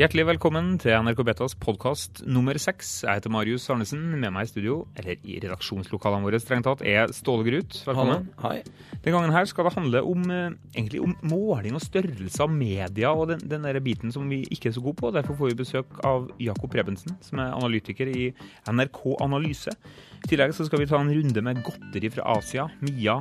[0.00, 3.02] Hjertelig velkommen til NRK Betas podkast nummer seks.
[3.04, 4.06] Jeg heter Marius Arnesen.
[4.16, 7.76] Med meg i studio, eller i redaksjonslokalene våre strengt tatt, er Ståle Grut.
[7.84, 8.30] Velkommen.
[8.40, 8.62] Hei.
[9.04, 13.12] Den gangen her skal det handle om, eh, egentlig om måling og størrelse av media
[13.12, 15.12] og den, den der biten som vi ikke er så gode på.
[15.12, 18.32] Derfor får vi besøk av Jakob Rebensen, som er analytiker i
[18.72, 19.68] NRK Analyse.
[20.24, 22.70] I tillegg så skal vi ta en runde med godteri fra Asia.
[22.80, 23.20] Mia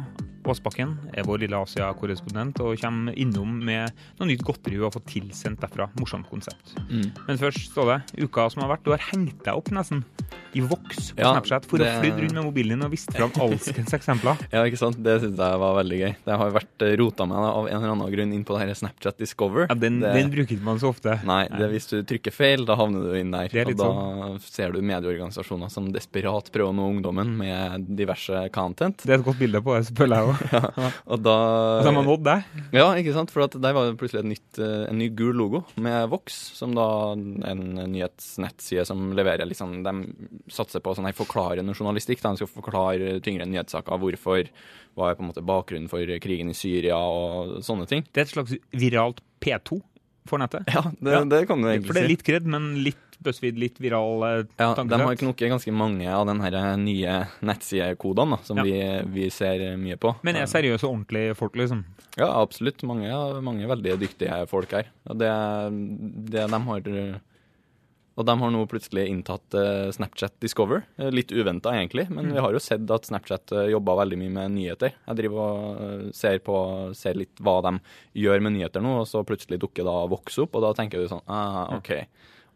[0.50, 5.10] Aasbakken er vår lille Asia-korrespondent og kommer innom med noe nytt godteri hun har fått
[5.14, 5.90] tilsendt derfra.
[6.00, 6.76] Morsomt konsept.
[6.90, 7.12] Mm.
[7.28, 8.86] Men først, Ståle, uka som har vært.
[8.88, 10.04] Du har hengt deg opp nesten
[10.58, 13.12] i Vox på Ja, Snapchat for det- å flytte rundt med mobilen din og vist
[13.14, 14.38] fram alskens eksempler.
[14.52, 14.98] Ja, ikke sant?
[15.04, 16.14] Det syns jeg var veldig gøy.
[16.26, 18.74] Det har vært rota meg med av en eller annen grunn inn på det her
[18.80, 19.68] Snapchat Discover.
[19.70, 21.18] Ja, den, det, den bruker man så ofte.
[21.28, 23.50] Nei, det hvis du trykker feil, da havner du inn der.
[23.66, 24.00] Og da sånn.
[24.00, 29.04] og da ser du medieorganisasjoner som desperat prøver å nå ungdommen med diverse content.
[29.06, 30.94] Det er et godt bilde på det, føler jeg òg.
[31.14, 31.36] Og da
[31.86, 32.44] De har nådd deg.
[32.76, 33.32] Ja, ikke sant?
[33.34, 36.86] For der var det plutselig nytt, eh, en ny gul logo med Vox, som da
[37.14, 37.64] en
[37.94, 39.94] nyhetsnettside som leverer liksom De
[40.48, 42.22] satser på sånn her forklarende journalistikk.
[42.24, 42.32] Da.
[42.34, 44.00] De skal forklare tyngre nyhetssaker.
[44.00, 44.48] Hvorfor
[44.98, 48.06] hva er på en måte bakgrunnen for krigen i Syria og sånne ting.
[48.14, 49.82] Det er et slags viralt P2
[50.30, 50.68] for nettet.
[50.70, 51.22] Ja, det, Ja.
[51.26, 51.88] det kan du egentlig si.
[51.88, 55.50] For det er litt kred, men litt BuzzFeed, litt viral eh, Ja, de har knukket
[55.52, 56.40] ganske mange av den
[56.86, 58.64] nye nettsidekodene som Ja.
[58.64, 58.76] vi,
[59.12, 60.14] vi ser mye på.
[60.24, 61.84] Men er seriøse og ordentlige folk, liksom.
[62.18, 62.84] Ja, absolutt.
[62.84, 63.10] Mange,
[63.42, 64.88] mange veldig dyktige folk her.
[65.08, 65.32] Det,
[66.32, 66.82] det de har
[68.20, 70.84] Og de har nå plutselig inntatt eh, Snapchat Discover.
[71.00, 74.56] Eh, Litt uventa, egentlig, men vi har jo sett at Snapchat jobber veldig mye med
[74.58, 74.98] nyheter.
[75.08, 76.58] Jeg driver og eh, ser, på,
[77.00, 77.78] ser litt hva de
[78.20, 81.08] gjør med nyheter nå, og så plutselig dukker da Vox opp, og da tenker du
[81.12, 81.94] sånn ah, OK.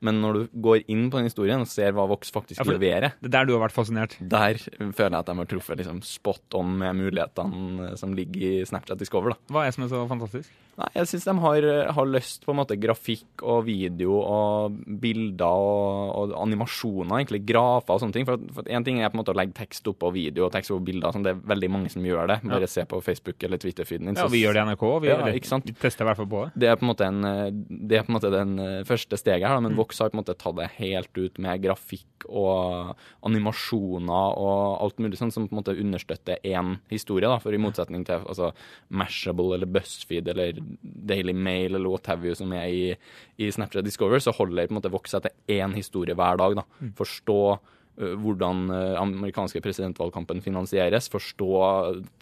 [0.04, 3.14] Men når du går inn på den historien og ser hva Vox faktisk Ja, leverer,
[3.22, 4.18] Det er der du har vært fascinert.
[4.20, 8.66] der føler jeg at de har truffet liksom spot on med mulighetene som ligger i
[8.68, 9.34] Snapchat Discover.
[9.36, 9.54] da.
[9.54, 10.52] Hva er det som er så fantastisk?
[10.74, 15.46] Nei, jeg syns de har, har lyst på en måte grafikk og video og bilder
[15.46, 18.25] og, og animasjoner, egentlig grafer og sånne ting.
[18.25, 20.53] For, én en ting er på en måte å legge tekst opp og video og
[20.56, 21.13] tekst opp bilder.
[21.13, 22.40] Sånn, det er veldig mange som gjør det.
[22.50, 24.18] Bare se på Facebook eller Twitter-feeden din.
[24.18, 24.86] Ja, vi gjør det i NRK.
[25.03, 26.52] Vi, Ja, eller, vi tester i hvert fall på det.
[26.63, 27.22] det er på en måte en,
[27.69, 30.18] det er på en måte den eh, første steget her, da, men Vox har på
[30.18, 32.94] en måte tatt det helt ut med grafikk og
[33.28, 37.28] animasjoner og alt mulig sånn som på en måte understøtter én historie.
[37.28, 38.54] da, For i motsetning til altså,
[38.90, 42.96] Mashable eller BuzzFeed eller Daily Mail eller what have you som er i,
[43.38, 46.56] i Snapchat Discover, så holder på en måte Vox seg til én historie hver dag.
[46.62, 46.68] da.
[46.98, 47.60] Forstå ø,
[47.94, 51.50] hvordan amerikanske presidentvalgkampen finansieres, forstå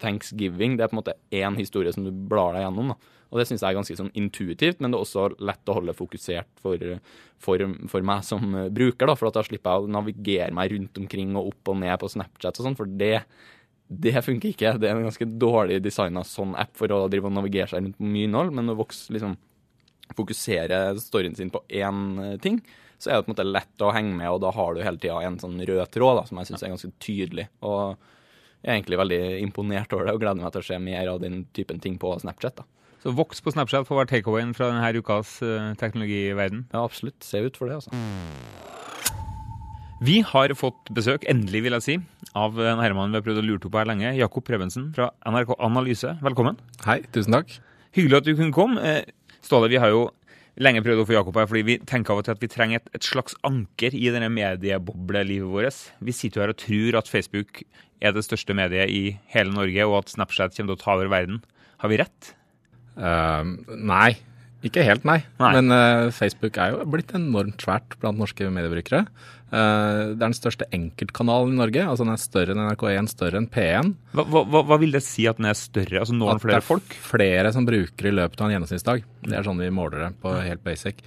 [0.02, 0.76] thanksgiving.
[0.76, 2.92] Det er på en måte én historie som du blar deg gjennom.
[2.92, 3.18] da.
[3.32, 5.94] Og det syns jeg er ganske sånn intuitivt, men det er også lett å holde
[5.96, 6.82] fokusert for,
[7.40, 11.32] for, for meg som bruker, da, for da slipper jeg å navigere meg rundt omkring
[11.40, 13.16] og opp og ned på Snapchat og sånn, for det
[13.92, 14.76] det funker ikke.
[14.80, 17.98] Det er en ganske dårlig designa sånn app for å drive og navigere seg rundt
[17.98, 19.34] på mye innhold, men å vokse, liksom
[20.16, 22.60] fokusere storyen sin på én eh, ting,
[23.02, 25.00] så er det på en måte lett å henge med, og da har du hele
[25.02, 27.48] tida en sånn rød tråd da, som jeg syns er ganske tydelig.
[27.66, 27.96] Og
[28.62, 31.18] jeg er egentlig veldig imponert over det og gleder meg til å se mer av
[31.24, 32.62] den typen ting på Snapchat.
[32.62, 32.68] da.
[33.02, 36.68] Så voks på Snapchat får være takeawayen fra denne ukas eh, teknologiverden.
[36.70, 37.18] Ja, absolutt.
[37.26, 37.90] Se ut for det, altså.
[40.02, 41.96] Vi har fått besøk, endelig vil jeg si,
[42.38, 44.14] av en herremann vi har prøvd å lure på her lenge.
[44.18, 46.14] Jakob Prebensen fra NRK Analyse.
[46.22, 46.58] Velkommen.
[46.86, 47.50] Hei, tusen takk.
[47.98, 48.78] Hyggelig at du kunne komme.
[48.86, 49.10] Eh,
[49.42, 50.06] Ståle, vi har jo
[50.60, 52.80] lenge prøvd å få Jakob her, fordi vi tenker av og til at vi trenger
[52.80, 55.78] et, et slags anker i denne medieboblelivet vårt.
[56.04, 57.62] Vi sitter jo her og tror at Facebook
[58.02, 61.12] er det største mediet i hele Norge, og at Snapchat kommer til å ta over
[61.12, 61.40] verden.
[61.82, 62.34] Har vi rett?
[62.98, 64.12] Uh, nei,
[64.66, 65.22] ikke helt nei.
[65.40, 65.52] Nei.
[65.56, 69.06] Men uh, Facebook er jo blitt enormt svært blant norske mediebrukere.
[69.52, 71.82] Eh, det er den største enkeltkanalen i Norge.
[71.84, 73.90] altså Den er større enn NRK1, større enn P1.
[74.16, 76.00] Hva, hva, hva- vil det si at den er større?
[76.00, 76.96] Altså når At flere det er folk?
[77.04, 79.04] flere som bruker i løpet av en gjennomsnittsdag.
[79.28, 81.02] Det er sånn vi måler det på helt basic.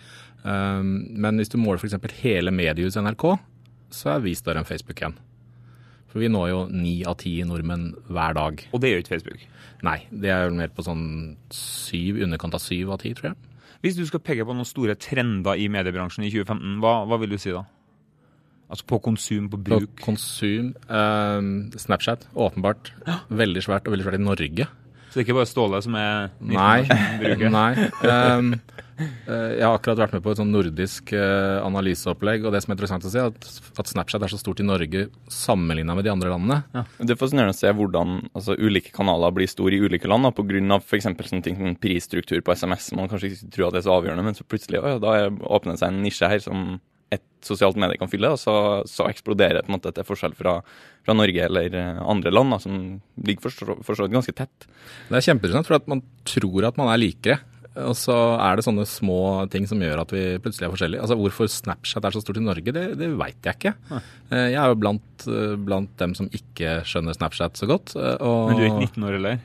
[0.45, 1.97] Eh, men hvis du måler f.eks.
[2.21, 3.39] hele mediehuset NRK,
[3.89, 5.17] så er vi større enn Facebook igjen.
[6.11, 8.61] For vi når jo ni av ti nordmenn hver dag.
[8.71, 9.41] Og det gjør ikke Facebook.
[9.83, 13.35] Nei, det er vel mer på sånn syv, underkant av syv av ti, tror jeg.
[13.83, 17.29] Hvis du skal peke på noen store trender i mediebransjen i 2015, hva, hva vil
[17.35, 17.65] du si da?
[18.69, 19.91] Altså på konsum, på bruk?
[19.99, 21.51] På konsum eh,
[21.81, 22.93] Snapchat, åpenbart.
[23.43, 24.67] Veldig svært, og veldig svært i Norge.
[25.09, 26.81] Så det er ikke bare Ståle som er Nei.
[27.21, 27.51] bruker?
[27.53, 27.69] Nei.
[28.03, 28.49] ehm,
[28.99, 32.73] eh, jeg har akkurat vært med på et sånn nordisk eh, analyseopplegg, og det som
[32.73, 33.47] er interessant å se, er at,
[33.79, 36.83] at Snapchat er så stort i Norge sammenligna med de andre landene.
[36.99, 40.27] Det er fascinerende å se hvordan altså, ulike kanaler blir store i ulike land.
[40.35, 40.81] Pga.
[40.81, 41.07] f.eks.
[41.29, 42.89] sånne ting som prisstruktur på SMS.
[42.99, 45.15] Man kanskje ikke tror at det er så avgjørende, men så plutselig å ja, da
[45.21, 46.67] er- åpner det seg en nisje her som
[47.13, 48.53] et sosialt medie kan fylle, og så,
[48.89, 50.55] så eksploderer det på en måte til forskjell fra,
[51.05, 52.79] fra Norge eller eh, andre land, da, som
[53.21, 54.65] ligger for så vidt ganske tett.
[55.11, 57.37] Det er kjempeinteressant, for at man tror at man er likere.
[57.75, 59.17] Og så er det sånne små
[59.51, 61.01] ting som gjør at vi plutselig er forskjellige.
[61.03, 63.73] Altså Hvorfor Snapchat er så stort i Norge, det, det veit jeg ikke.
[63.91, 63.99] Nei.
[64.31, 67.97] Jeg er jo blant, eh, blant dem som ikke skjønner Snapchat så godt.
[67.99, 69.43] eh, Og Men du er ikke 19 år, eller?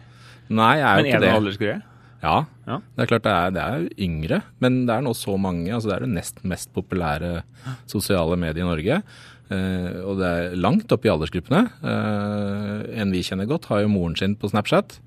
[0.51, 1.33] Nei, jeg er Men jo er ikke det det.
[1.35, 1.81] en aldersgreie?
[2.23, 2.79] Ja, Ja.
[2.97, 5.73] det er klart det er, det er yngre, men det er nå så mange.
[5.73, 7.43] altså Det er det nest mest populære
[7.89, 9.03] sosiale mediet i Norge.
[9.51, 11.65] Eh, og det er langt opp i aldersgruppene.
[11.83, 15.01] Eh, en vi kjenner godt, har jo moren sin på Snapchat,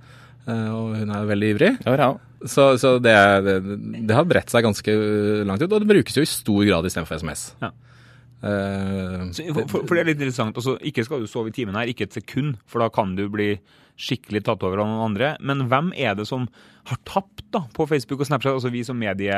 [0.47, 1.71] eh, og hun er veldig ivrig.
[1.85, 2.09] Ja, ja.
[2.43, 3.13] Så, så det,
[3.45, 3.53] det,
[4.09, 4.91] det har bredt seg ganske
[5.47, 7.45] langt ut, og det brukes jo i stor grad istedenfor SMS.
[7.63, 7.71] Ja.
[8.43, 9.29] Uh,
[9.71, 10.57] for, for det er litt interessant.
[10.59, 13.29] Altså, ikke skal du sove i timen her, ikke et sekund, for da kan du
[13.31, 13.53] bli
[13.99, 15.33] skikkelig tatt over av noen andre.
[15.43, 16.47] Men hvem er det som
[16.89, 18.57] har tapt da på Facebook og Snapchat?
[18.57, 19.37] Altså Vi som medie,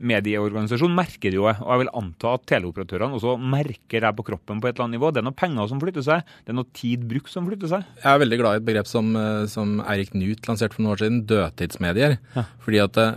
[0.00, 4.62] medieorganisasjon merker det jo, og jeg vil anta at teleoperatørene også merker det på kroppen
[4.62, 5.12] på et eller annet nivå.
[5.12, 7.90] Det er noe penger som flytter seg, det er noe tid brukt som flytter seg.
[8.00, 10.94] Jeg er veldig glad i et begrep som, eh, som Eirik Knut lanserte for noen
[10.96, 12.16] år siden, dødtidsmedier.
[12.64, 13.08] Fordi at det,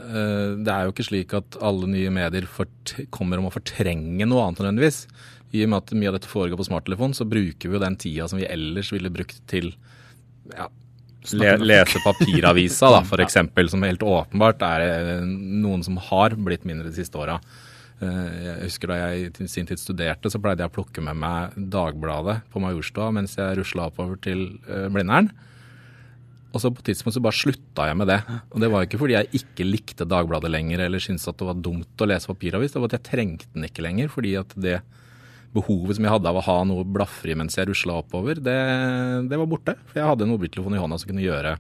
[0.68, 4.44] det er jo ikke slik at alle nye medier fort kommer om å fortrenge noe
[4.44, 5.06] annet nødvendigvis.
[5.54, 7.98] I og med at mye av dette foregår på smarttelefon, så bruker vi jo den
[8.02, 9.72] tida som vi ellers ville brukt til
[10.52, 10.68] ja,
[11.40, 16.68] le, lese papiravisa, da, for eksempel, som helt åpenbart er eh, noen som har blitt
[16.68, 17.40] mindre de siste åra.
[18.04, 21.20] Eh, Jeg husker Da jeg i sin tid studerte, så pleide jeg å plukke med
[21.24, 25.32] meg Dagbladet på Majorstua mens jeg rusla oppover til eh, Blindern.
[26.54, 28.20] Og så på et tidspunkt så bare slutta jeg med det.
[28.54, 31.48] Og det var jo ikke fordi jeg ikke likte Dagbladet lenger eller syntes at det
[31.48, 34.12] var dumt å lese papiravis, det var at jeg trengte den ikke lenger.
[34.14, 34.76] Fordi at det
[35.54, 38.58] behovet som jeg hadde av å ha noe blaffer i mens jeg rusla oppover, det,
[39.30, 39.78] det var borte.
[39.90, 41.58] For jeg hadde en mobiltelefon i hånda som kunne gjøre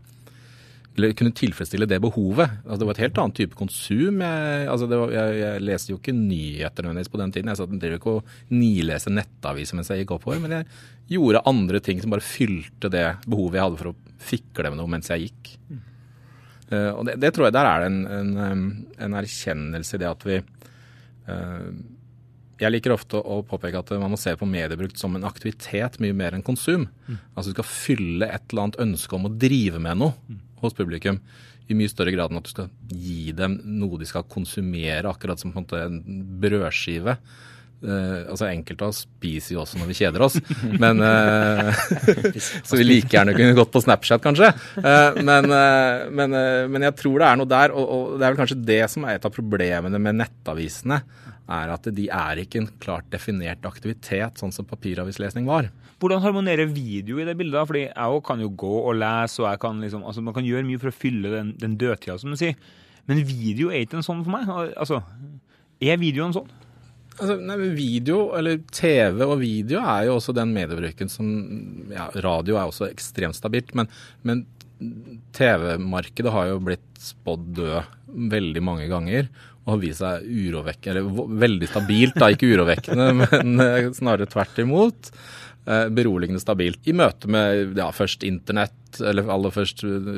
[0.93, 2.51] kunne tilfredsstille det behovet.
[2.63, 4.19] Altså, det var et helt annet type konsum.
[4.21, 7.49] Jeg, altså, var, jeg, jeg leste jo ikke nyheter nødvendigvis på den tiden.
[7.49, 10.67] Jeg satt ikke og nileste nettaviser mens jeg gikk oppover, men jeg
[11.15, 14.93] gjorde andre ting som bare fylte det behovet jeg hadde for å fikle med noe
[14.93, 15.55] mens jeg gikk.
[16.69, 18.61] Uh, og det, det tror jeg der er det en, en,
[19.07, 21.65] en erkjennelse i det at vi eh,
[22.63, 26.15] jeg liker ofte å påpeke at man må se på mediebrukt som en aktivitet mye
[26.17, 26.87] mer enn konsum.
[27.33, 31.19] Altså du skal fylle et eller annet ønske om å drive med noe hos publikum.
[31.71, 35.39] I mye større grad enn at du skal gi dem noe de skal konsumere, akkurat
[35.39, 37.17] som på en en brødskive.
[37.83, 40.37] Uh, altså Enkelte av oss spiser jo også når vi kjeder oss,
[40.83, 41.67] men uh,
[42.69, 44.53] Så vi like gjerne kunne gått på Snapchat, kanskje.
[44.77, 45.49] Uh, men,
[46.15, 46.37] men,
[46.71, 49.03] men jeg tror det er noe der, og, og det er vel kanskje det som
[49.03, 51.01] er et av problemene med nettavisene.
[51.51, 55.67] Er at de er ikke en klart definert aktivitet, sånn som papiravislesning var.
[55.99, 57.67] Hvordan harmonerer video i det bildet?
[57.67, 60.47] Fordi jeg også kan jo gå og lese, og jeg kan liksom, altså man kan
[60.47, 62.55] gjøre mye for å fylle den, den dødtida, som du sier.
[63.09, 64.47] Men video er ikke en sånn for meg.
[64.79, 65.01] Altså,
[65.83, 66.51] er videoen sånn?
[67.13, 71.27] Altså, nei, Video, eller TV og video, er jo også den mediebruken som
[71.91, 73.91] ja, Radio er også ekstremt stabilt, men,
[74.25, 74.47] men
[75.37, 77.97] TV-markedet har jo blitt spådd død
[78.33, 79.29] veldig mange ganger.
[79.63, 84.59] Og har vist seg urovekkende, eller veldig stabilt, da, ikke urovekkende, men eh, snarere tvert
[84.63, 85.13] imot.
[85.63, 86.81] Eh, beroligende stabilt.
[86.91, 90.09] I møte med ja, først internett, eller aller først eh,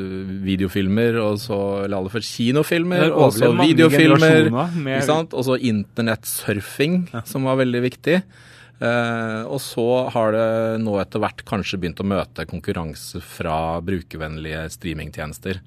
[0.48, 4.50] videofilmer, og så eller aller først kinofilmer, og så videofilmer.
[4.50, 5.38] med-?
[5.38, 8.19] Og så internettsurfing, som var veldig viktig.
[8.81, 14.66] Eh, og så har det nå etter hvert kanskje begynt å møte konkurranse fra brukervennlige
[14.75, 15.62] streamingtjenester.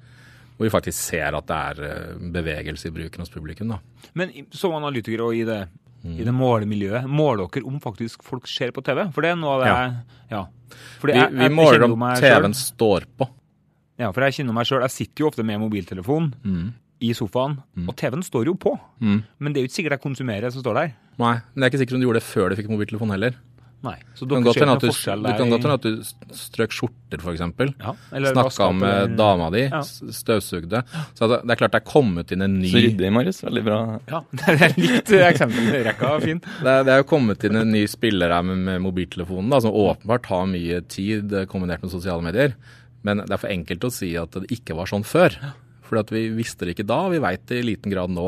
[0.57, 3.69] Hvor vi faktisk ser at det er eh, bevegelse i bruken hos publikum.
[3.73, 3.79] da.
[4.13, 5.61] Men som analytikere og i det,
[6.05, 9.07] i det målemiljøet, måler dere om faktisk folk ser på TV?
[9.15, 9.79] For det er noe av det Ja.
[9.81, 10.45] jeg ja.
[11.01, 13.27] Vi, jeg- vi jeg måler om TV-en står på.
[13.99, 14.81] Ja, for jeg kjenner meg sjøl.
[14.85, 16.29] Jeg sitter jo ofte med mobiltelefon
[17.01, 18.73] i sofaen, og TV-en står jo på.
[19.01, 20.97] Men det er jo ikke sikkert jeg konsumerer som står der.
[21.19, 23.37] Nei, men det er ikke sikkert om du gjorde det før du fikk mobiltelefon heller.
[23.79, 23.93] Nei.
[24.11, 25.23] Så dere ser noen forskjell der?
[25.23, 27.43] du, det kan godt hende at du strøk skjorter, f.eks.
[27.79, 29.79] Ja, eller Snakka med dama di, Ja.
[29.87, 30.81] støvsugde.
[31.15, 33.39] Så det, det er klart det er kommet inn en ny Så ryddig, Marius.
[33.47, 33.77] Veldig bra.
[34.11, 36.43] Ja, det er litt eksempelrekka fin.
[36.59, 39.71] Det det er jo kommet inn en ny spiller her med, med mobiltelefonen, da, som
[39.71, 42.57] åpenbart har mye tid eh, kombinert med sosiale medier.
[43.07, 45.39] Men det er for enkelt å si at det ikke var sånn før.
[45.89, 48.27] For at vi visste det ikke da, og vi veit det i liten grad nå.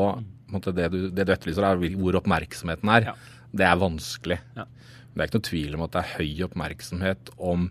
[0.52, 3.12] Måte Det du, det du etterlyser, er hvor oppmerksomheten er.
[3.12, 3.14] Ja.
[3.52, 4.40] Det er vanskelig.
[4.58, 4.66] Ja.
[5.12, 7.70] Det er ikke noe tvil om at det er høy oppmerksomhet om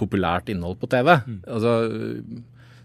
[0.00, 1.12] populært innhold på TV.
[1.46, 1.74] Altså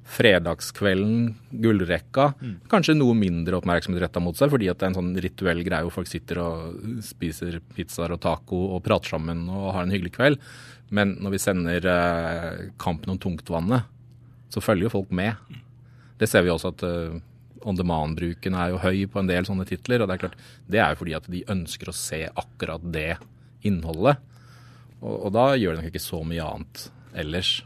[0.07, 2.29] Fredagskvelden, gullrekka.
[2.71, 5.97] Kanskje noe mindre oppmerksomhet retta mot seg, fordi det er en sånn rituell greie hvor
[5.99, 10.39] folk sitter og spiser pizzaer og taco og prater sammen og har en hyggelig kveld.
[10.95, 13.89] Men når vi sender eh, Kampen om tungtvannet,
[14.53, 15.35] så følger jo folk med.
[16.17, 17.19] Det ser vi også at eh,
[17.67, 20.03] on demand-bruken er jo høy på en del sånne titler.
[20.03, 20.37] Og det er klart,
[20.69, 23.13] det er jo fordi at de ønsker å se akkurat det
[23.67, 24.21] innholdet.
[25.01, 27.57] Og, og da gjør de nok ikke så mye annet ellers.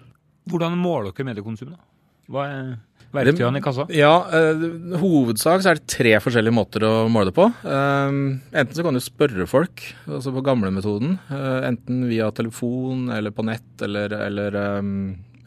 [0.50, 1.76] Hvordan måler dere mediekonsum?
[1.76, 1.84] da?
[2.32, 2.72] Hva er
[3.12, 3.86] verktøyene i kassa?
[3.96, 7.48] Ja, uh, hovedsak så er det tre forskjellige måter å måle det på.
[7.64, 11.18] Uh, enten så kan du spørre folk, altså på gamlemetoden.
[11.32, 14.94] Uh, enten via telefon eller på nett, eller, eller eh,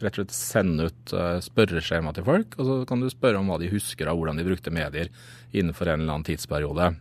[0.01, 2.55] rett og slett sende ut eh, spørreskjema til folk.
[2.59, 5.11] Og så kan du spørre om hva de husker av hvordan de brukte medier
[5.55, 6.91] innenfor en eller annen tidsperiode.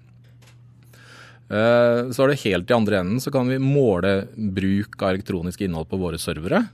[1.50, 5.66] Eh, Så er det helt i andre enden så kan vi måle bruk av elektronisk
[5.66, 6.64] innhold på våre servere.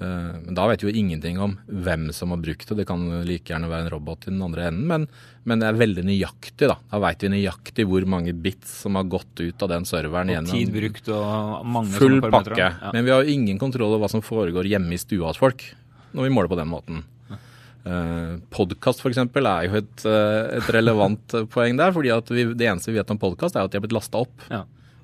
[0.00, 2.76] Eh, Men da vet vi jo ingenting om hvem som har brukt det.
[2.80, 5.06] Det kan like gjerne være en robot i den andre enden, men,
[5.44, 6.66] men det er veldig nøyaktig.
[6.68, 10.34] Da Da vet vi nøyaktig hvor mange bits som har gått ut av den serveren
[10.34, 12.58] Og tid brukt og mange full pakke.
[12.58, 12.92] Ja.
[12.92, 15.62] Men vi har jo ingen kontroll over hva som foregår hjemme i stua hos folk,
[16.12, 17.04] når vi måler på den måten.
[17.84, 19.18] Uh, podkast f.eks.
[19.20, 21.92] er jo et, eh, et relevant poeng der.
[21.92, 24.22] fordi at vi, Det eneste vi vet om podkast, er at de har blitt lasta
[24.24, 24.32] opp.
[24.48, 24.62] Ja.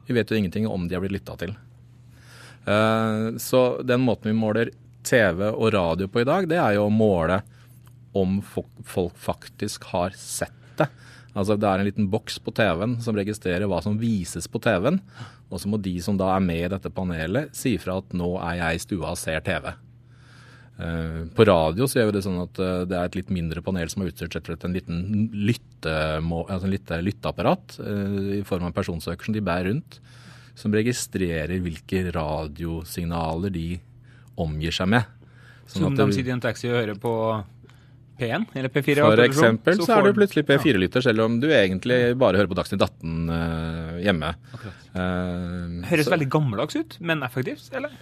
[0.08, 1.52] Vi vet jo ingenting om de har blitt lytta til.
[2.66, 4.70] Eh, så den måten vi måler
[5.06, 7.40] TV og radio på i dag, det er jo å måle
[8.16, 10.88] om folk, faktisk har sett det.
[11.30, 14.98] Altså Det er en liten boks på TV-en som registrerer hva som vises på TV-en.
[15.50, 18.34] Og så må de som da er med i dette panelet, si fra at nå
[18.42, 19.70] er jeg i stua og ser TV.
[20.80, 23.62] Eh, På radio så gjør vi det sånn at eh, det er et litt mindre
[23.64, 28.76] panel som har utstyrt og slett en liten lyttemå, altså lytteapparat i form av en
[28.76, 30.00] personsøker som de bærer rundt,
[30.58, 33.68] som registrerer hvilke radiosignaler de
[34.40, 35.08] omgir seg med.
[35.70, 37.14] Sånn som de sitter i en taxi og hører på
[38.20, 42.40] P1 eller P4, for eksempel så, er du plutselig P4-lytter, selv om du egentlig bare
[42.40, 44.34] hører på Dagsnytt 18 eh, hjemme.
[44.92, 47.94] Uh, Høres så- veldig gammeldags ut, men effektivt, eller?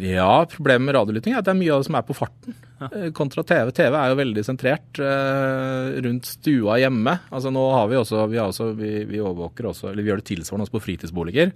[0.00, 2.56] Ja, problemet med radiolytting er at det er mye av det som er på farten.
[2.80, 2.88] Ja.
[3.16, 3.72] Kontra TV.
[3.76, 7.16] TV er jo veldig sentrert eh, rundt stua hjemme.
[7.30, 10.22] Altså nå har vi også, vi, har også, vi, vi overvåker også, eller vi gjør
[10.22, 11.52] det tilsvarende også på fritidsboliger.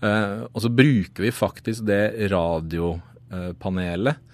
[0.00, 2.02] Eh, og så bruker vi faktisk det
[2.32, 4.26] radiopanelet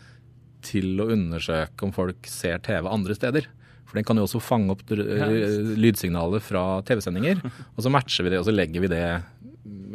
[0.67, 3.49] til å undersøke om folk ser TV andre steder.
[3.87, 7.43] For den kan jo også fange opp eh, lydsignaler fra TV-sendinger.
[7.77, 9.07] Og så matcher vi det, og så legger vi det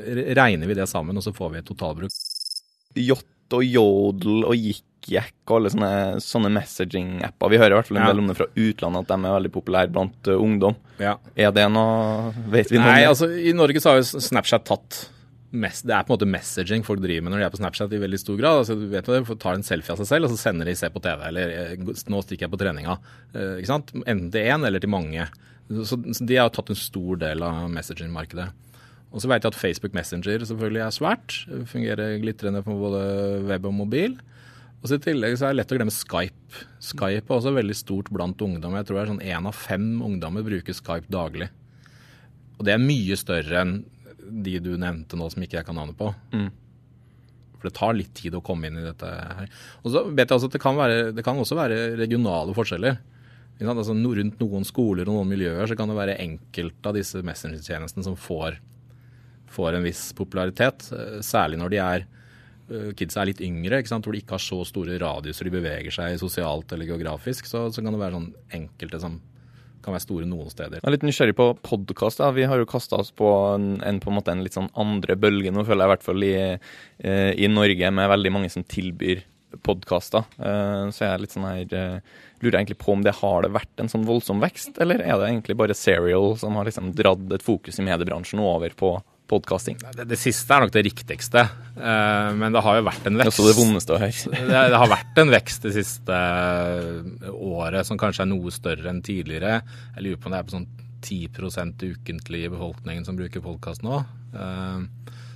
[0.02, 2.14] Regner vi det sammen, og så får vi et totalbruk.
[2.96, 5.92] Yacht og Yodel og YikYak og alle sånne,
[6.24, 7.50] sånne messaging-apper.
[7.52, 8.12] Vi hører i hvert fall en Ja.
[8.14, 10.76] del om det fra utlandet, at de er veldig populære blant uh, ungdom.
[11.00, 11.18] Ja.
[11.36, 15.10] Er det noe Vet vi noe Nei, altså i Norge så har jo Snapchat tatt
[15.52, 17.92] mest, Det er på en måte messaging folk driver med når de er på Snapchat
[17.92, 18.62] i veldig stor grad.
[18.62, 20.88] Altså, du vet det, tar en selfie av seg selv, og så sender de 'se
[20.90, 22.98] på TV', eller eh, 'nå stikker jeg på treninga'.
[23.36, 23.92] Eh, ikke sant?
[24.08, 25.28] Enten til én eller til mange.
[25.70, 28.48] Så, så de har tatt en stor del av messaging-markedet.
[29.12, 31.38] Og så vet jeg at Facebook Messenger selvfølgelig er svært.
[31.68, 33.02] Fungerer glitrende på både
[33.48, 34.16] web og mobil.
[34.82, 36.62] Og så I tillegg så er det lett å glemme Skype.
[36.82, 38.78] Skype er også veldig stort blant ungdom.
[38.80, 41.52] Jeg tror det er sånn én av fem ungdommer bruker Skype daglig.
[42.58, 43.76] Og det er mye større enn
[44.22, 46.10] de du nevnte nå som ikke jeg kan navnet på.
[46.34, 46.50] Mm.
[47.60, 49.52] For det tar litt tid å komme inn i dette her.
[49.84, 52.98] Og så vet jeg også at det kan, være, det kan også være regionale forskjeller.
[53.62, 58.08] Altså, rundt noen skoler og noen miljøer så kan det være enkelte av disse messengertjenestene
[58.08, 58.58] som får,
[59.52, 60.88] får en viss popularitet.
[60.96, 62.06] eh, Særlig når de er
[62.72, 64.06] eh, kids er litt yngre, ikke sant?
[64.08, 67.50] hvor de ikke har så store radiuser de beveger seg sosialt eller geografisk.
[67.50, 68.32] Så, så kan det være sånn
[68.62, 69.20] enkelte som
[69.82, 70.78] kan være store noen steder.
[70.78, 72.20] Jeg er litt nysgjerrig på podkast.
[72.38, 75.16] Vi har jo kasta oss på en, en, på en måte en litt sånn andre
[75.18, 76.36] bølge nå, føler jeg i hvert fall i,
[77.02, 79.24] eh, i Norge, med veldig mange som tilbyr
[79.66, 80.24] podkaster.
[80.40, 81.98] Så jeg er litt sånn her lurer
[82.42, 85.28] Lurer egentlig på om det har det vært en sånn voldsom vekst, eller er det
[85.28, 88.96] egentlig bare Serial som har liksom dratt et fokus i mediebransjen over på
[89.32, 89.78] podkasting?
[89.96, 91.44] Det, det siste er nok det riktigste,
[91.80, 93.32] eh, men det har jo vært en vekst.
[93.32, 94.34] Også det vondeste å høre.
[94.52, 98.92] det, det har vært en vekst det siste eh, året som kanskje er noe større
[98.92, 99.62] enn tidligere.
[99.96, 100.70] Jeg lurer på om det er på sånn
[101.02, 104.04] 10 ukentlig i befolkningen som bruker podkast nå.
[104.36, 104.84] Eh,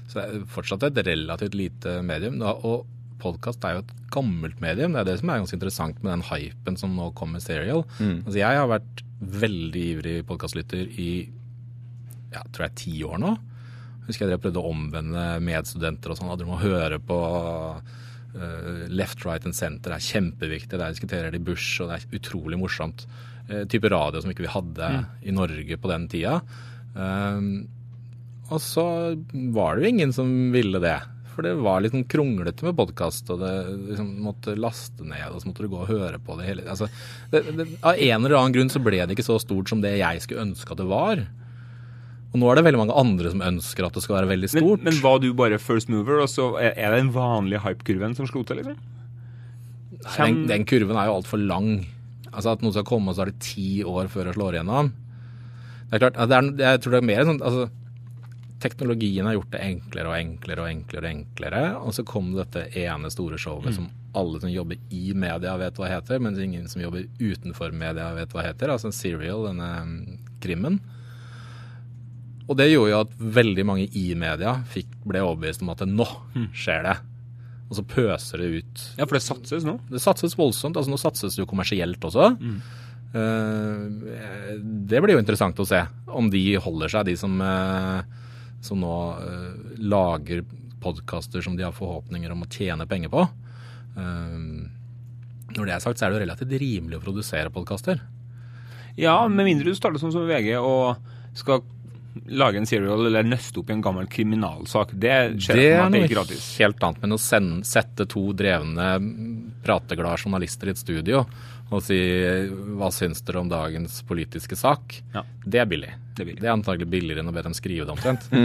[0.05, 2.37] Så det er fortsatt et relativt lite medium.
[2.45, 2.83] Og
[3.23, 4.93] podkast er jo et gammelt medium.
[4.93, 7.81] Det er det som er ganske interessant med den hypen som nå kommer med Serial.
[7.97, 9.01] Altså jeg har vært
[9.41, 11.09] veldig ivrig podkastlytter i
[12.35, 13.33] ja, tror jeg ti år nå.
[14.05, 16.33] Husker jeg dere prøvde å omvende medstudenter og sånn.
[16.33, 17.19] at Du må høre på
[18.35, 19.93] eh, Left, Right and Center.
[19.93, 20.77] Det er kjempeviktig.
[20.77, 23.07] Der diskuterer de Bush, og det er utrolig morsomt.
[23.49, 24.91] Eh, type radio som ikke vi hadde
[25.25, 26.39] i Norge på den tida.
[26.95, 27.67] Um,
[28.53, 28.85] og så
[29.53, 30.97] var det jo ingen som ville det.
[31.35, 33.53] For det var litt sånn kronglete med podkast, og det
[33.89, 36.87] liksom måtte laste ned, og så måtte du gå og høre på det hele altså,
[37.33, 39.97] det, det, Av en eller annen grunn så ble det ikke så stort som det
[39.97, 41.25] jeg skulle ønske at det var.
[42.35, 44.81] Og nå er det veldig mange andre som ønsker at det skal være veldig stort.
[44.83, 48.43] men var du bare first mover, og så er det den vanlige hype-kurven som slo
[48.43, 48.75] til, liksom?
[49.95, 51.69] Nei, den, den kurven er jo altfor lang.
[52.33, 54.91] Altså At noen skal komme, og så er det ti år før det slår igjennom.
[55.87, 57.69] Det er klart, det er, jeg tror det er mer sånn altså,
[58.65, 61.05] teknologien har gjort det enklere og enklere og enklere.
[61.05, 63.77] Og enklere, og så kom dette ene store showet Mm.
[63.79, 68.11] som alle som jobber i media vet hva heter, mens ingen som jobber utenfor media
[68.15, 68.71] vet hva heter.
[68.71, 70.79] Altså Serial, denne mm, krimmen.
[72.47, 76.05] Og det gjorde jo at veldig mange i media fikk, ble overbevist om at nå
[76.35, 76.49] Mm.
[76.53, 76.97] skjer det.
[77.69, 79.79] Og så pøser det ut Ja, for det satses nå.
[79.89, 80.75] det satses voldsomt.
[80.77, 82.37] altså Nå satses det jo kommersielt også.
[82.39, 82.61] Mm.
[84.89, 85.79] Det blir jo interessant å se
[86.13, 88.01] om de holder seg, de som, eh,
[88.61, 90.43] som nå eh, lager
[90.83, 93.23] podkaster som de har forhåpninger om å tjene penger på.
[95.55, 98.01] Når det er sagt, så er det jo relativt rimelig å produsere podkaster.
[98.99, 100.97] Ja, med mindre du starter sånn som VG og
[101.35, 101.63] skal
[102.31, 104.93] lage en serial eller nøste opp i en gammel kriminalsak.
[104.95, 106.45] Det skjer Det er det noe er gratis.
[106.61, 107.01] helt annet.
[107.03, 108.87] Men å sende, sette to drevne,
[109.65, 111.25] prateglade journalister i et studio
[111.73, 111.97] og si
[112.77, 115.23] hva syns dere om dagens politiske sak, Ja.
[115.43, 115.89] det er billig.
[116.15, 116.41] Det er billig.
[116.43, 118.27] Det er antagelig billigere enn å be dem skrive det omtrent.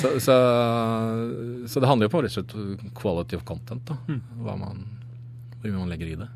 [0.00, 0.36] så, så,
[1.66, 3.96] så det handler jo på rett og slett quality of content, da.
[4.44, 4.84] Hva man,
[5.62, 6.28] hvor mye man legger i det.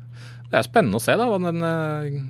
[0.49, 2.21] Det er spennende å se da, hva den eh,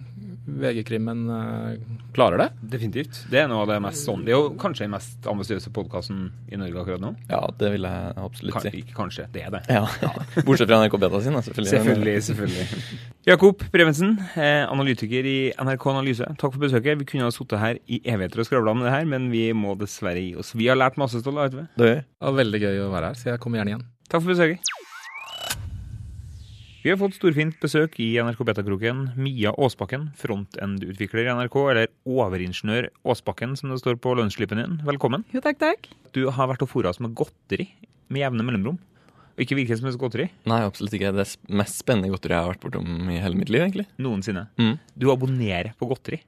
[0.59, 1.83] VG-krimmen eh,
[2.15, 2.47] klarer det.
[2.73, 3.21] Definitivt.
[3.31, 4.23] Det er noe av det mest sånn.
[4.25, 7.13] Det er jo kanskje den mest ambisiøse podkasten i Norge akkurat nå.
[7.29, 8.73] Ja, det vil jeg absolutt si.
[8.81, 9.61] ikke kanskje, det er det.
[9.71, 9.83] Ja.
[10.47, 11.73] Bortsett fra NRK Beta sin, selvfølgelig.
[11.75, 12.97] Selvfølgelig, selvfølgelig.
[13.29, 16.31] Jakob Prevensen, eh, analytiker i NRK Analyse.
[16.41, 16.99] Takk for besøket.
[17.03, 19.77] Vi kunne ha sittet her i evigheter og skravla om det her, men vi må
[19.79, 20.55] dessverre gi oss.
[20.57, 21.49] Vi har lært masse, Ståle.
[21.51, 23.87] Det var veldig gøy å være her, så jeg kommer gjerne igjen.
[24.09, 24.78] Takk for besøket.
[26.79, 29.09] Vi har fått storfint besøk i NRK Betakroken.
[29.19, 34.77] Mia Aasbakken, frontend-utvikler i NRK, eller overingeniør Aasbakken som det står på lønnsslippen din.
[34.87, 35.25] Velkommen.
[35.35, 35.89] Jo, takk, takk.
[36.15, 37.67] Du har vært og fôra oss med godteri
[38.07, 38.79] med jevne mellomrom.
[39.35, 40.29] Og ikke hvilket som helst godteri.
[40.47, 41.11] nei, absolutt ikke.
[41.19, 43.89] Det er mest spennende godteri jeg har vært bortom i hele mitt liv, egentlig.
[43.99, 44.47] Noensinne.
[44.55, 44.77] Mm.
[44.95, 46.23] Du abonnerer på godteri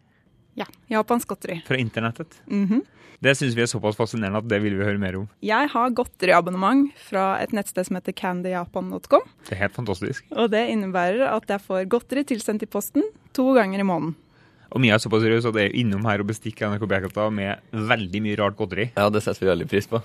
[0.59, 1.61] Ja, japansk godteri.
[1.67, 2.41] fra internettet.
[2.47, 2.81] Mhm.
[3.21, 5.27] Det syns vi er såpass fascinerende at det vil vi høre mer om.
[5.45, 9.21] Jeg har godteriabonnement fra et nettsted som heter candyjapan.com.
[9.45, 10.25] Det er helt fantastisk.
[10.33, 13.03] Og det innebærer at jeg får godteri tilsendt i posten
[13.37, 14.15] to ganger i måneden.
[14.71, 17.59] Og Mia er såpass seriøs at jeg er innom her og bestikker NRK Bekata med
[17.71, 18.89] veldig mye rart godteri.
[18.97, 20.01] Ja, det setter vi veldig pris på.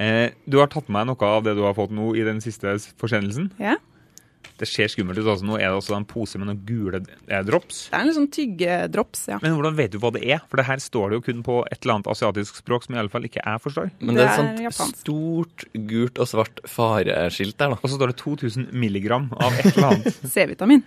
[0.00, 2.76] Eh, du har tatt med noe av det du har fått nå i den siste
[3.00, 3.52] forsendelsen.
[3.60, 3.76] Ja.
[4.60, 5.24] Det ser skummelt ut.
[5.24, 7.86] altså Nå er det altså en pose med noen gule eh, drops.
[7.88, 9.38] Det er en sånn tyggedrops, ja.
[9.40, 10.42] Men hvordan vet du hva det er?
[10.50, 13.00] For det her står det jo kun på et eller annet asiatisk språk som i
[13.00, 13.88] alle fall ikke jeg forstår.
[14.04, 15.00] Men Det det er et er sånt japansk.
[15.00, 17.80] stort gult og svart fareskilt der, da.
[17.80, 20.20] Og så står det 2000 milligram av et eller annet.
[20.36, 20.84] C-vitamin.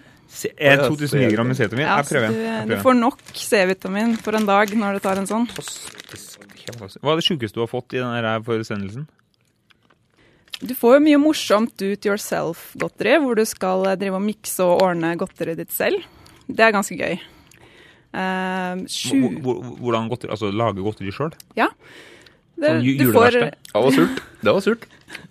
[0.58, 1.86] Er eh, 2000 milligram med C-vitamin.
[1.90, 2.38] Ja, Jeg prøver.
[2.70, 5.50] du, du får nok C-vitamin for en dag når du tar en sånn.
[5.50, 9.04] Hva er det sjukeste du har fått i denne forutsendelsen?
[9.04, 9.23] forsendelsen?
[10.64, 14.64] Du får jo mye morsomt do it yourself-godteri, hvor du skal eh, drive og mikse
[14.64, 16.04] og ordne godteriet ditt selv.
[16.48, 17.18] Det er ganske gøy.
[18.14, 21.32] Uh, sju Hvor- hvor- Hvordan godteri, altså lage godteri sjøl?
[21.58, 21.68] Ja.
[22.56, 23.32] Det, Sånn ju- du får?
[23.34, 24.20] Det var surt.
[24.44, 24.84] Det var surt.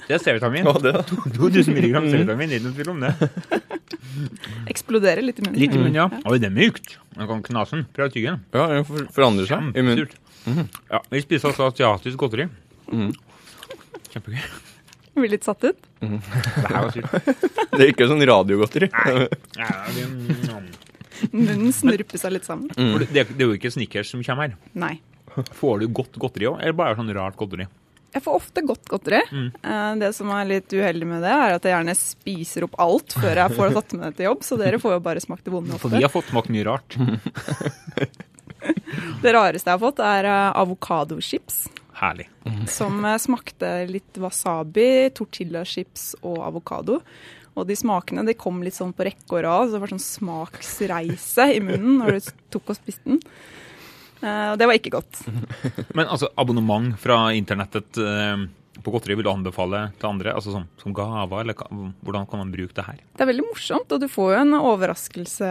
[0.09, 0.65] Det er C-vitamin.
[0.67, 3.13] Ja, det 2000 milligram C-vitamin, ingen tvil om det.
[4.73, 5.61] eksplodere litt i munnen.
[5.63, 6.09] Litt, i munnen, ja.
[6.29, 6.97] Oi, det er mykt.
[7.17, 7.87] Man kan knase den.
[7.95, 8.43] Prøv å tygge den.
[8.53, 10.03] Ja, den for- forandrer seg i munnen.
[10.03, 10.83] Kjempesurt.
[10.91, 12.49] Ja, vi spiser altså asiatisk godteri.
[12.91, 13.13] Mm.
[14.13, 14.43] Kjempegøy.
[15.21, 15.79] Blir litt satt ut.
[16.01, 17.13] Det her var sykt.
[17.77, 18.89] Det er ikke sånn radiogodteri.
[21.33, 22.73] Munnen snurper seg litt sammen.
[22.77, 22.97] Mm.
[23.13, 24.57] Det, det er jo ikke Snickers som kommer her.
[24.75, 24.97] Nei.
[25.57, 27.69] Får du godt godteri òg, eller bare sånn rart godteri?
[28.13, 29.21] Jeg får ofte godt godteri.
[29.33, 29.47] Mm.
[29.65, 33.15] Eh, Det som er litt uheldig med det, er at jeg gjerne spiser opp alt
[33.17, 35.55] før jeg får tatt med det til jobb, så dere får jo bare smakt det
[35.55, 36.99] vonde For vi har fått smakt mye rart.
[39.23, 41.57] Det rareste jeg har fått, er eh, avokadochips.
[42.03, 42.27] Herlig.
[42.71, 46.99] Som eh, smakte litt wasabi, tortillachips og avokado.
[47.53, 50.01] Og de smakene de kom litt sånn på rekke og rad, så det var sånn
[50.03, 53.21] smaksreise i munnen når du tok og spiste den.
[54.23, 55.23] Eh, Og det var ikke godt.
[55.97, 58.45] Men altså, abonnement fra internettet eh,
[58.83, 60.33] på godteri vil du anbefale til andre?
[60.35, 61.59] Altså som, som gaver, eller
[62.03, 63.03] hvordan kan man bruke det her?
[63.13, 65.51] Det er veldig morsomt, og du får jo en overraskelse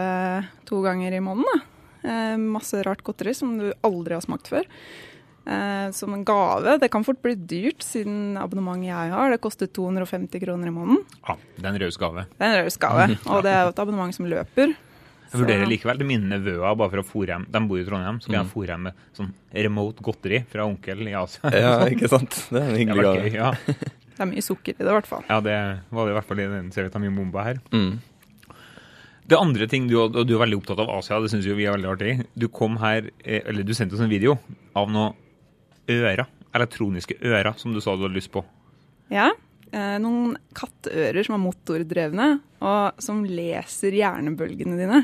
[0.68, 1.46] to ganger i måneden.
[1.48, 2.10] Da.
[2.10, 4.66] Eh, masse rart godteri som du aldri har smakt før.
[5.42, 6.76] Eh, som en gave.
[6.78, 11.00] Det kan fort bli dyrt, siden abonnementet jeg har, det koster 250 kroner i måneden.
[11.26, 12.26] Ja, det er en raus gave.
[12.38, 14.74] Det er en raus gave, og det er jo et abonnement som løper.
[15.32, 17.46] Jeg vurderer likevel til mine nevøer, bare for å fôre dem.
[17.50, 19.32] De bor i Trondheim, så kan jeg fôre dem med sånn
[19.66, 21.52] remote godteri fra onkel i Asia.
[21.56, 22.36] Ja, ikke sant?
[22.52, 23.34] Det er en hyggelig gave.
[23.40, 23.50] ja.
[24.12, 25.22] Det er mye sukker i det, i hvert fall.
[25.24, 25.54] ja, det
[25.88, 27.62] var det i hvert fall i den C-vitaminbomba her.
[27.72, 27.94] Mm.
[29.32, 31.64] Det andre ting du, og du er veldig opptatt av Asia, det syns jo vi
[31.64, 32.12] er veldig artig.
[32.36, 34.36] Du kom her, eh, eller du sendte oss en video
[34.76, 35.16] av noen
[35.90, 38.44] ører, elektroniske ører, som du sa du hadde lyst på.
[39.12, 39.30] Ja,
[39.72, 42.28] eh, noen katteører som er motordrevne,
[42.62, 45.02] og som leser hjernebølgene dine.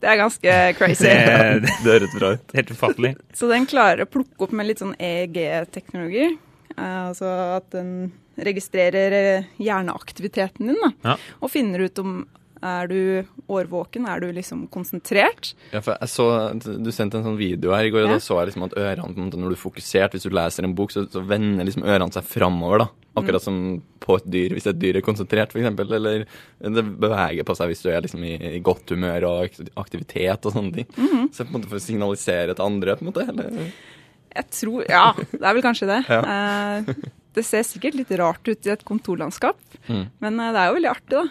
[0.00, 1.10] Det er ganske crazy.
[1.64, 2.56] Det, høres bra ut.
[2.56, 3.14] helt ufattelig.
[3.38, 6.30] Så den klarer å plukke opp med litt sånn EEG-teknologi.
[6.76, 10.92] Eh, altså at den registrerer eh, hjerneaktiviteten din, da.
[11.04, 11.16] Ja.
[11.44, 12.22] Og finner ut om
[12.62, 15.54] er du årvåken, er du liksom konsentrert.
[15.72, 16.26] Ja, for jeg så,
[16.84, 18.16] Du sendte en sånn video her i går, og Ja.
[18.18, 20.90] da så jeg liksom at ørene Når du er fokusert, hvis du leser en bok,
[20.92, 22.78] så, så vender liksom ørene seg framover.
[22.84, 22.88] da.
[23.20, 25.66] Akkurat som på et dyr, hvis et dyr er konsentrert, f.eks.
[25.90, 26.26] Eller
[26.62, 30.52] det beveger på seg hvis du er liksom i, i godt humør og aktivitet og
[30.54, 30.86] sånne ting.
[31.34, 33.26] Så på en måte for å signalisere til andre, på en måte.
[33.28, 33.72] eller...
[34.30, 36.00] Jeg tror Ja, det er vel kanskje det.
[36.14, 36.20] Ja.
[36.22, 36.94] Eh,
[37.34, 39.56] det ser sikkert litt rart ut i et kontorlandskap,
[39.88, 40.06] Mm.
[40.22, 41.24] men eh, det er jo veldig artig, da.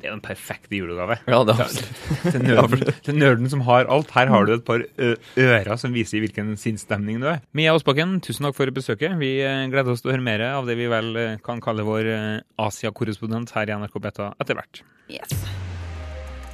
[0.00, 1.18] Det er jo en perfekt julegave.
[1.30, 1.78] Ja, det er.
[2.24, 4.10] Til nerden, til nerden som har alt.
[4.16, 7.40] Her har du et par ører som viser i hvilken sinnsstemning du er.
[7.56, 9.16] Mia Aasbakken, tusen takk for besøket.
[9.20, 9.32] Vi
[9.72, 12.12] gleder oss til å høre mer av det vi vel kan kalle vår
[12.60, 14.84] Asia-korrespondent her i NRK Beta etter hvert.
[15.10, 15.34] Yes.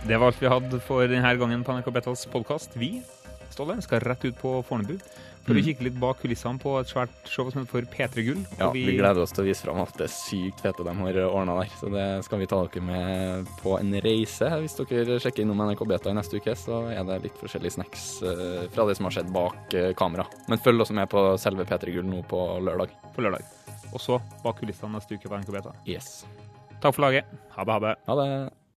[0.06, 2.76] Det var alt vi hadde for denne gangen på NRK Betas podkast.
[2.78, 3.00] Vi
[3.50, 4.98] Ståle, skal rett ut på Fornebu
[5.46, 8.40] for å kikke litt bak kulissene på et svært show som heter for P3 Gull.
[8.42, 8.58] Mm.
[8.58, 11.20] Ja, vi, vi gleder oss til å vise fram alt det sykt fete de har
[11.28, 11.72] ordna der.
[11.80, 14.50] Så det skal vi ta dere med på en reise.
[14.64, 18.08] Hvis dere sjekker innom NRK Beta i neste uke, så er det litt forskjellige snacks
[18.26, 20.26] eh, fra det som har skjedd bak eh, kamera.
[20.50, 22.94] Men følg også med på selve P3 Gull nå på lørdag.
[23.14, 23.46] på lørdag.
[23.94, 25.74] Og så bak kulissene neste uke på NRK Beta.
[25.88, 26.24] Yes.
[26.82, 27.30] Takk for laget.
[27.56, 27.98] Ha det, ha det.
[28.10, 28.30] Ha det.